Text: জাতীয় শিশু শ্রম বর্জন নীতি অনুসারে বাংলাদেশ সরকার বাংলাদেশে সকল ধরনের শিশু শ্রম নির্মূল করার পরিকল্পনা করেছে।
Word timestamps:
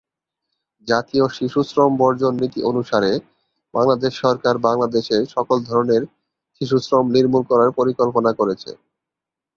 জাতীয় 0.87 1.25
শিশু 1.37 1.59
শ্রম 1.69 1.91
বর্জন 2.01 2.33
নীতি 2.41 2.59
অনুসারে 2.63 3.11
বাংলাদেশ 3.73 4.13
সরকার 4.23 4.55
বাংলাদেশে 4.67 5.17
সকল 5.35 5.57
ধরনের 5.69 6.01
শিশু 6.61 6.77
শ্রম 6.85 7.05
নির্মূল 7.15 7.43
করার 7.51 7.69
পরিকল্পনা 7.79 8.31
করেছে। 8.39 8.71